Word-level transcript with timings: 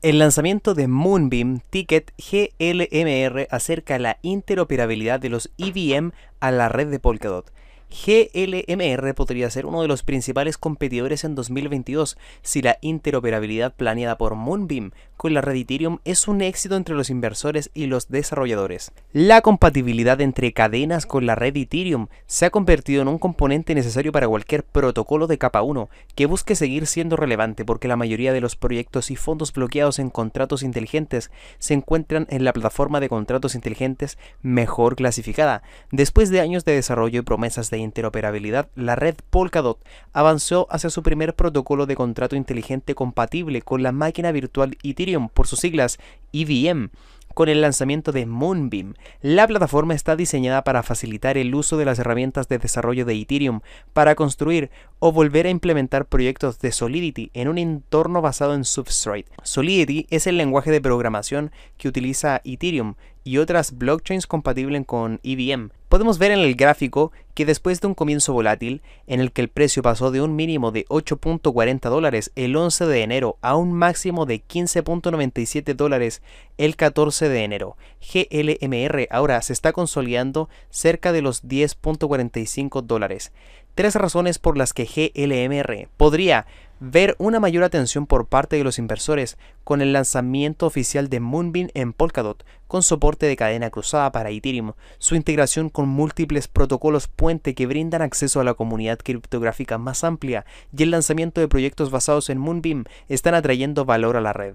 El 0.00 0.20
lanzamiento 0.20 0.74
de 0.74 0.86
Moonbeam 0.86 1.58
Ticket 1.70 2.12
GLMR 2.18 3.48
acerca 3.50 3.98
la 3.98 4.18
interoperabilidad 4.22 5.18
de 5.18 5.28
los 5.28 5.50
EVM 5.58 6.12
a 6.38 6.52
la 6.52 6.68
red 6.68 6.88
de 6.88 7.00
Polkadot. 7.00 7.50
GLMR 7.90 9.14
podría 9.14 9.50
ser 9.50 9.64
uno 9.64 9.80
de 9.80 9.88
los 9.88 10.02
principales 10.02 10.58
competidores 10.58 11.24
en 11.24 11.34
2022 11.34 12.18
si 12.42 12.60
la 12.60 12.78
interoperabilidad 12.82 13.74
planeada 13.74 14.18
por 14.18 14.34
Moonbeam 14.34 14.92
con 15.16 15.34
la 15.34 15.40
red 15.40 15.56
Ethereum 15.56 15.98
es 16.04 16.28
un 16.28 16.42
éxito 16.42 16.76
entre 16.76 16.94
los 16.94 17.10
inversores 17.10 17.70
y 17.74 17.86
los 17.86 18.08
desarrolladores. 18.08 18.92
La 19.12 19.40
compatibilidad 19.40 20.20
entre 20.20 20.52
cadenas 20.52 21.06
con 21.06 21.26
la 21.26 21.34
red 21.34 21.56
Ethereum 21.56 22.06
se 22.26 22.46
ha 22.46 22.50
convertido 22.50 23.02
en 23.02 23.08
un 23.08 23.18
componente 23.18 23.74
necesario 23.74 24.12
para 24.12 24.28
cualquier 24.28 24.62
protocolo 24.64 25.26
de 25.26 25.38
capa 25.38 25.62
1 25.62 25.88
que 26.14 26.26
busque 26.26 26.54
seguir 26.54 26.86
siendo 26.86 27.16
relevante 27.16 27.64
porque 27.64 27.88
la 27.88 27.96
mayoría 27.96 28.32
de 28.32 28.40
los 28.40 28.54
proyectos 28.54 29.10
y 29.10 29.16
fondos 29.16 29.52
bloqueados 29.52 29.98
en 29.98 30.10
contratos 30.10 30.62
inteligentes 30.62 31.30
se 31.58 31.74
encuentran 31.74 32.26
en 32.30 32.44
la 32.44 32.52
plataforma 32.52 33.00
de 33.00 33.08
contratos 33.08 33.54
inteligentes 33.54 34.18
mejor 34.42 34.94
clasificada. 34.94 35.62
Después 35.90 36.30
de 36.30 36.40
años 36.40 36.64
de 36.64 36.74
desarrollo 36.74 37.20
y 37.20 37.24
promesas 37.24 37.70
de 37.70 37.77
interoperabilidad, 37.80 38.68
la 38.74 38.96
red 38.96 39.16
Polkadot 39.30 39.78
avanzó 40.12 40.66
hacia 40.70 40.90
su 40.90 41.02
primer 41.02 41.34
protocolo 41.34 41.86
de 41.86 41.96
contrato 41.96 42.36
inteligente 42.36 42.94
compatible 42.94 43.62
con 43.62 43.82
la 43.82 43.92
máquina 43.92 44.32
virtual 44.32 44.76
Ethereum, 44.82 45.28
por 45.28 45.46
sus 45.46 45.60
siglas 45.60 45.98
EVM 46.32 46.90
con 47.38 47.48
el 47.48 47.60
lanzamiento 47.60 48.10
de 48.10 48.26
Moonbeam. 48.26 48.94
La 49.20 49.46
plataforma 49.46 49.94
está 49.94 50.16
diseñada 50.16 50.64
para 50.64 50.82
facilitar 50.82 51.38
el 51.38 51.54
uso 51.54 51.76
de 51.76 51.84
las 51.84 52.00
herramientas 52.00 52.48
de 52.48 52.58
desarrollo 52.58 53.04
de 53.04 53.14
Ethereum 53.14 53.60
para 53.92 54.16
construir 54.16 54.70
o 54.98 55.12
volver 55.12 55.46
a 55.46 55.50
implementar 55.50 56.06
proyectos 56.06 56.58
de 56.58 56.72
Solidity 56.72 57.30
en 57.34 57.46
un 57.46 57.58
entorno 57.58 58.22
basado 58.22 58.54
en 58.54 58.64
Substrate. 58.64 59.26
Solidity 59.44 60.08
es 60.10 60.26
el 60.26 60.36
lenguaje 60.36 60.72
de 60.72 60.80
programación 60.80 61.52
que 61.76 61.86
utiliza 61.86 62.40
Ethereum 62.44 62.96
y 63.28 63.36
otras 63.36 63.76
blockchains 63.76 64.26
compatibles 64.26 64.86
con 64.86 65.20
EVM. 65.22 65.68
Podemos 65.90 66.18
ver 66.18 66.30
en 66.30 66.38
el 66.38 66.54
gráfico 66.54 67.12
que 67.34 67.44
después 67.44 67.78
de 67.80 67.86
un 67.86 67.94
comienzo 67.94 68.32
volátil, 68.32 68.80
en 69.06 69.20
el 69.20 69.32
que 69.32 69.42
el 69.42 69.48
precio 69.48 69.82
pasó 69.82 70.10
de 70.10 70.22
un 70.22 70.34
mínimo 70.34 70.70
de 70.70 70.86
8.40 70.86 71.90
dólares 71.90 72.32
el 72.36 72.56
11 72.56 72.86
de 72.86 73.02
enero 73.02 73.36
a 73.42 73.54
un 73.54 73.74
máximo 73.74 74.24
de 74.24 74.42
15.97 74.42 75.74
dólares 75.74 76.22
el 76.56 76.74
14 76.76 77.28
de 77.28 77.44
enero, 77.44 77.76
GLMR 78.00 79.06
ahora 79.10 79.42
se 79.42 79.52
está 79.52 79.74
consolidando 79.74 80.48
cerca 80.70 81.12
de 81.12 81.20
los 81.20 81.44
10.45 81.44 82.82
dólares. 82.82 83.32
Tres 83.74 83.94
razones 83.94 84.38
por 84.38 84.56
las 84.56 84.72
que 84.72 84.86
GLMR 84.86 85.88
podría 85.98 86.46
ver 86.80 87.16
una 87.18 87.40
mayor 87.40 87.64
atención 87.64 88.06
por 88.06 88.26
parte 88.26 88.56
de 88.56 88.64
los 88.64 88.78
inversores 88.78 89.36
con 89.64 89.80
el 89.80 89.92
lanzamiento 89.92 90.66
oficial 90.66 91.08
de 91.08 91.20
Moonbeam 91.20 91.68
en 91.74 91.92
Polkadot, 91.92 92.44
con 92.66 92.82
soporte 92.82 93.26
de 93.26 93.36
cadena 93.36 93.70
cruzada 93.70 94.12
para 94.12 94.30
Ethereum, 94.30 94.72
su 94.98 95.14
integración 95.14 95.70
con 95.70 95.88
múltiples 95.88 96.48
protocolos 96.48 97.08
puente 97.08 97.54
que 97.54 97.66
brindan 97.66 98.02
acceso 98.02 98.40
a 98.40 98.44
la 98.44 98.54
comunidad 98.54 98.98
criptográfica 98.98 99.78
más 99.78 100.04
amplia 100.04 100.44
y 100.76 100.82
el 100.82 100.90
lanzamiento 100.90 101.40
de 101.40 101.48
proyectos 101.48 101.90
basados 101.90 102.30
en 102.30 102.38
Moonbeam 102.38 102.84
están 103.08 103.34
atrayendo 103.34 103.84
valor 103.84 104.16
a 104.16 104.20
la 104.20 104.32
red. 104.32 104.54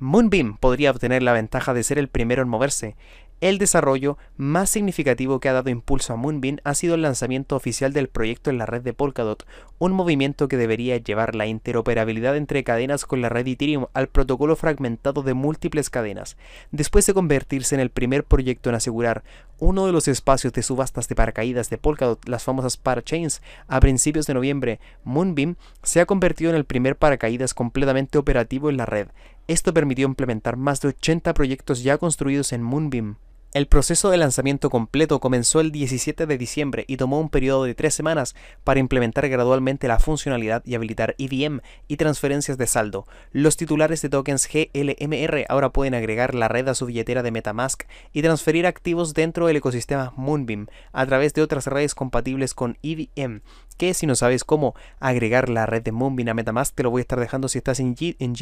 Moonbeam 0.00 0.56
podría 0.58 0.90
obtener 0.90 1.22
la 1.22 1.32
ventaja 1.32 1.72
de 1.72 1.84
ser 1.84 1.98
el 1.98 2.08
primero 2.08 2.42
en 2.42 2.48
moverse, 2.48 2.96
el 3.40 3.58
desarrollo 3.58 4.16
más 4.36 4.70
significativo 4.70 5.40
que 5.40 5.48
ha 5.48 5.52
dado 5.52 5.70
impulso 5.70 6.12
a 6.12 6.16
Moonbeam 6.16 6.58
ha 6.64 6.74
sido 6.74 6.94
el 6.94 7.02
lanzamiento 7.02 7.56
oficial 7.56 7.92
del 7.92 8.08
proyecto 8.08 8.50
en 8.50 8.58
la 8.58 8.66
red 8.66 8.82
de 8.82 8.92
Polkadot, 8.92 9.46
un 9.78 9.92
movimiento 9.92 10.48
que 10.48 10.56
debería 10.56 10.96
llevar 10.96 11.34
la 11.34 11.46
interoperabilidad 11.46 12.36
entre 12.36 12.64
cadenas 12.64 13.04
con 13.04 13.20
la 13.20 13.28
red 13.28 13.46
Ethereum 13.46 13.86
al 13.92 14.08
protocolo 14.08 14.56
fragmentado 14.56 15.22
de 15.22 15.34
múltiples 15.34 15.90
cadenas. 15.90 16.36
Después 16.70 17.06
de 17.06 17.14
convertirse 17.14 17.74
en 17.74 17.80
el 17.80 17.90
primer 17.90 18.24
proyecto 18.24 18.70
en 18.70 18.76
asegurar 18.76 19.24
uno 19.58 19.86
de 19.86 19.92
los 19.92 20.08
espacios 20.08 20.52
de 20.52 20.62
subastas 20.62 21.08
de 21.08 21.14
paracaídas 21.14 21.70
de 21.70 21.78
Polkadot, 21.78 22.26
las 22.28 22.44
famosas 22.44 22.76
parachains, 22.76 23.42
a 23.68 23.80
principios 23.80 24.26
de 24.26 24.34
noviembre, 24.34 24.80
Moonbeam 25.04 25.56
se 25.82 26.00
ha 26.00 26.06
convertido 26.06 26.50
en 26.50 26.56
el 26.56 26.64
primer 26.64 26.96
paracaídas 26.96 27.54
completamente 27.54 28.18
operativo 28.18 28.70
en 28.70 28.76
la 28.76 28.86
red. 28.86 29.08
Esto 29.46 29.74
permitió 29.74 30.06
implementar 30.06 30.56
más 30.56 30.80
de 30.80 30.88
80 30.88 31.34
proyectos 31.34 31.82
ya 31.82 31.98
construidos 31.98 32.52
en 32.52 32.62
Moonbeam. 32.62 33.16
El 33.54 33.68
proceso 33.68 34.10
de 34.10 34.16
lanzamiento 34.16 34.68
completo 34.68 35.20
comenzó 35.20 35.60
el 35.60 35.70
17 35.70 36.26
de 36.26 36.38
diciembre 36.38 36.84
y 36.88 36.96
tomó 36.96 37.20
un 37.20 37.28
periodo 37.28 37.62
de 37.62 37.76
tres 37.76 37.94
semanas 37.94 38.34
para 38.64 38.80
implementar 38.80 39.28
gradualmente 39.28 39.86
la 39.86 40.00
funcionalidad 40.00 40.64
y 40.66 40.74
habilitar 40.74 41.14
EVM 41.18 41.60
y 41.86 41.96
transferencias 41.96 42.58
de 42.58 42.66
saldo. 42.66 43.06
Los 43.30 43.56
titulares 43.56 44.02
de 44.02 44.08
tokens 44.08 44.48
GLMR 44.52 45.44
ahora 45.48 45.70
pueden 45.70 45.94
agregar 45.94 46.34
la 46.34 46.48
red 46.48 46.66
a 46.66 46.74
su 46.74 46.86
billetera 46.86 47.22
de 47.22 47.30
Metamask 47.30 47.84
y 48.12 48.22
transferir 48.22 48.66
activos 48.66 49.14
dentro 49.14 49.46
del 49.46 49.58
ecosistema 49.58 50.12
Moonbeam 50.16 50.66
a 50.92 51.06
través 51.06 51.32
de 51.32 51.42
otras 51.42 51.68
redes 51.68 51.94
compatibles 51.94 52.54
con 52.54 52.76
EVM 52.82 53.40
que 53.76 53.94
si 53.94 54.06
no 54.06 54.14
sabes 54.14 54.44
cómo 54.44 54.74
agregar 55.00 55.48
la 55.48 55.66
red 55.66 55.82
de 55.82 55.92
Moonbeam 55.92 56.28
a 56.28 56.34
Metamask, 56.34 56.74
te 56.74 56.82
lo 56.82 56.90
voy 56.90 57.00
a 57.00 57.02
estar 57.02 57.20
dejando 57.20 57.48
si 57.48 57.58
estás 57.58 57.80
en, 57.80 57.96
G 57.96 58.16
en 58.18 58.34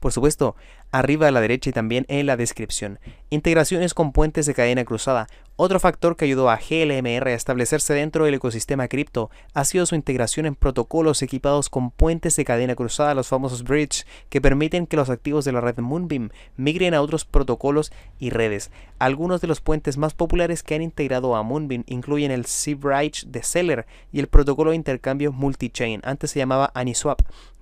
por 0.00 0.12
supuesto, 0.12 0.56
arriba 0.90 1.28
a 1.28 1.30
la 1.30 1.40
derecha 1.40 1.70
y 1.70 1.72
también 1.72 2.06
en 2.08 2.26
la 2.26 2.36
descripción. 2.36 2.98
Integraciones 3.30 3.94
con 3.94 4.12
puentes 4.12 4.48
de 4.50 4.54
cadena 4.54 4.84
cruzada. 4.84 5.28
Otro 5.62 5.78
factor 5.78 6.16
que 6.16 6.24
ayudó 6.24 6.48
a 6.48 6.56
GLMR 6.56 7.28
a 7.28 7.34
establecerse 7.34 7.92
dentro 7.92 8.24
del 8.24 8.34
ecosistema 8.34 8.88
cripto 8.88 9.30
ha 9.52 9.64
sido 9.64 9.84
su 9.84 9.94
integración 9.94 10.46
en 10.46 10.54
protocolos 10.54 11.20
equipados 11.22 11.68
con 11.68 11.90
puentes 11.90 12.34
de 12.36 12.44
cadena 12.44 12.74
cruzada, 12.74 13.14
los 13.14 13.28
famosos 13.28 13.62
bridge, 13.62 14.06
que 14.30 14.40
permiten 14.40 14.86
que 14.86 14.96
los 14.96 15.10
activos 15.10 15.44
de 15.44 15.52
la 15.52 15.60
red 15.60 15.76
Moonbeam 15.78 16.30
migren 16.56 16.94
a 16.94 17.02
otros 17.02 17.26
protocolos 17.26 17.92
y 18.18 18.30
redes. 18.30 18.70
Algunos 18.98 19.42
de 19.42 19.48
los 19.48 19.60
puentes 19.60 19.98
más 19.98 20.14
populares 20.14 20.62
que 20.62 20.74
han 20.74 20.82
integrado 20.82 21.36
a 21.36 21.42
Moonbeam 21.42 21.84
incluyen 21.86 22.30
el 22.30 22.46
C-Bridge 22.46 23.26
de 23.26 23.42
Seller 23.42 23.86
y 24.12 24.20
el 24.20 24.28
protocolo 24.28 24.70
de 24.70 24.76
intercambio 24.76 25.30
multi-chain, 25.30 26.00
antes 26.04 26.30
se 26.30 26.38
llamaba 26.38 26.72
Aniswap, 26.74 27.20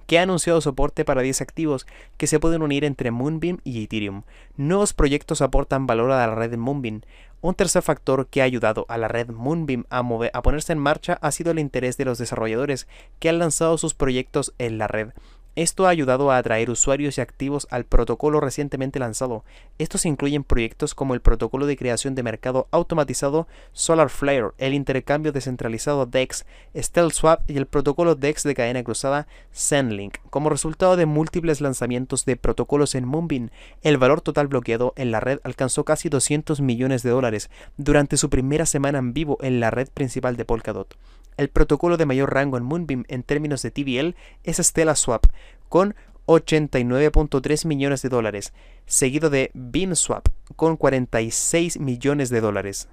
que 0.08 0.18
ha 0.18 0.22
anunciado 0.22 0.62
soporte 0.62 1.04
para 1.04 1.20
10 1.20 1.42
activos 1.42 1.86
que 2.16 2.26
se 2.26 2.40
pueden 2.40 2.62
unir 2.62 2.84
entre 2.84 3.10
Moonbeam 3.10 3.58
y 3.62 3.84
Ethereum. 3.84 4.22
Nuevos 4.56 4.94
proyectos 4.94 5.42
aportan 5.42 5.86
valor 5.86 6.10
a 6.10 6.26
la 6.26 6.34
red 6.34 6.56
Moonbeam. 6.56 7.02
Un 7.42 7.54
tercer 7.54 7.82
factor 7.82 8.26
que 8.26 8.40
ha 8.40 8.44
ayudado 8.44 8.86
a 8.88 8.96
la 8.96 9.06
red 9.06 9.28
Moonbeam 9.28 9.84
a, 9.90 9.98
a 9.98 10.42
ponerse 10.42 10.72
en 10.72 10.78
marcha 10.78 11.18
ha 11.20 11.30
sido 11.30 11.50
el 11.50 11.58
interés 11.58 11.98
de 11.98 12.06
los 12.06 12.16
desarrolladores 12.16 12.88
que 13.18 13.28
han 13.28 13.38
lanzado 13.38 13.76
sus 13.76 13.92
proyectos 13.92 14.54
en 14.56 14.78
la 14.78 14.88
red. 14.88 15.10
Esto 15.58 15.86
ha 15.86 15.90
ayudado 15.90 16.30
a 16.30 16.36
atraer 16.36 16.70
usuarios 16.70 17.18
y 17.18 17.20
activos 17.20 17.66
al 17.72 17.84
protocolo 17.84 18.38
recientemente 18.38 19.00
lanzado. 19.00 19.42
Estos 19.78 20.06
incluyen 20.06 20.44
proyectos 20.44 20.94
como 20.94 21.14
el 21.14 21.20
protocolo 21.20 21.66
de 21.66 21.76
creación 21.76 22.14
de 22.14 22.22
mercado 22.22 22.68
automatizado 22.70 23.48
SolarFlare, 23.72 24.52
el 24.58 24.72
intercambio 24.72 25.32
descentralizado 25.32 26.06
DEX, 26.06 26.46
StealthSwap 26.76 27.50
y 27.50 27.56
el 27.56 27.66
protocolo 27.66 28.14
DEX 28.14 28.44
de 28.44 28.54
cadena 28.54 28.84
cruzada 28.84 29.26
Zenlink. 29.52 30.18
Como 30.30 30.48
resultado 30.48 30.94
de 30.94 31.06
múltiples 31.06 31.60
lanzamientos 31.60 32.24
de 32.24 32.36
protocolos 32.36 32.94
en 32.94 33.04
Moonbeam, 33.04 33.50
el 33.82 33.98
valor 33.98 34.20
total 34.20 34.46
bloqueado 34.46 34.92
en 34.94 35.10
la 35.10 35.18
red 35.18 35.40
alcanzó 35.42 35.84
casi 35.84 36.08
200 36.08 36.60
millones 36.60 37.02
de 37.02 37.10
dólares 37.10 37.50
durante 37.76 38.16
su 38.16 38.30
primera 38.30 38.64
semana 38.64 39.00
en 39.00 39.12
vivo 39.12 39.38
en 39.40 39.58
la 39.58 39.72
red 39.72 39.88
principal 39.92 40.36
de 40.36 40.44
Polkadot. 40.44 40.94
El 41.38 41.48
protocolo 41.48 41.96
de 41.96 42.04
mayor 42.04 42.34
rango 42.34 42.58
en 42.58 42.64
Moonbeam 42.64 43.04
en 43.08 43.22
términos 43.22 43.62
de 43.62 43.70
TVL 43.70 44.16
es 44.44 44.56
StellaSwap, 44.56 45.24
con 45.68 45.94
89.3 46.26 47.64
millones 47.64 48.02
de 48.02 48.10
dólares, 48.10 48.52
seguido 48.84 49.30
de 49.30 49.50
BeamSwap, 49.54 50.28
con 50.56 50.76
46 50.76 51.80
millones 51.80 52.28
de 52.28 52.42
dólares. 52.42 52.86